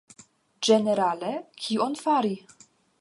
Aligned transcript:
Ĝenerale, 0.67 1.29
kion 1.67 1.99
fari? 2.03 2.35